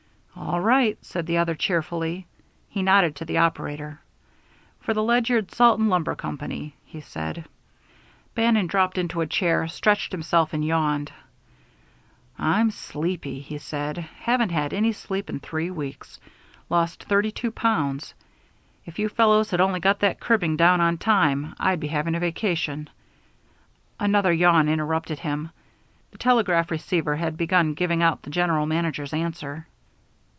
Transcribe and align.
"All 0.33 0.61
right," 0.61 0.97
said 1.05 1.27
the 1.27 1.37
other, 1.37 1.53
cheerfully. 1.55 2.25
He 2.67 2.81
nodded 2.83 3.15
to 3.15 3.25
the 3.25 3.37
operator. 3.37 4.01
"For 4.81 4.93
the 4.93 5.03
Ledyard 5.03 5.51
Salt 5.51 5.79
and 5.79 5.89
Lumber 5.89 6.15
Company," 6.15 6.75
he 6.83 6.99
said. 7.01 7.45
Bannon 8.35 8.65
dropped 8.67 8.97
into 8.97 9.21
a 9.21 9.27
chair, 9.27 9.67
stretched 9.67 10.11
himself, 10.11 10.51
and 10.53 10.65
yawned. 10.65 11.11
"I'm 12.39 12.69
sleepy," 12.71 13.39
he 13.39 13.59
said; 13.59 13.97
"haven't 13.99 14.49
had 14.49 14.73
any 14.73 14.91
sleep 14.93 15.29
in 15.29 15.39
three 15.39 15.69
weeks. 15.69 16.19
Lost 16.69 17.03
thirty 17.03 17.31
two 17.31 17.51
pounds. 17.51 18.13
If 18.85 18.97
you 18.99 19.09
fellows 19.09 19.51
had 19.51 19.61
only 19.61 19.79
got 19.79 19.99
that 19.99 20.19
cribbing 20.19 20.57
down 20.57 20.81
on 20.81 20.97
time, 20.97 21.53
I'd 21.59 21.79
be 21.79 21.87
having 21.87 22.15
a 22.15 22.19
vacation" 22.19 22.89
Another 24.01 24.33
yawn 24.33 24.67
interrupted 24.69 25.19
him. 25.19 25.51
The 26.11 26.17
telegraph 26.17 26.71
receiver 26.71 27.15
had 27.17 27.37
begun 27.37 27.73
giving 27.75 28.01
out 28.03 28.23
the 28.23 28.29
general 28.31 28.65
manager's 28.65 29.13
answer. 29.13 29.67